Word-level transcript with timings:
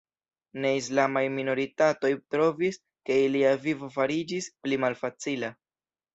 Ne-islamaj 0.61 1.21
minoritatoj 1.35 2.11
trovis 2.37 2.81
ke 3.11 3.19
ilia 3.27 3.53
vivo 3.67 3.93
fariĝis 3.99 4.51
pli 4.65 4.83
malfacila. 4.87 5.55